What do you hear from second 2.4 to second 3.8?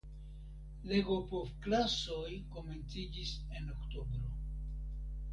komenciĝis en